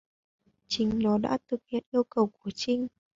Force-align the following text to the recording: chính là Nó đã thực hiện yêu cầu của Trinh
chính 0.67 0.93
là 0.93 0.99
Nó 1.09 1.17
đã 1.17 1.37
thực 1.47 1.59
hiện 1.67 1.83
yêu 1.91 2.03
cầu 2.09 2.31
của 2.39 2.51
Trinh 2.55 2.87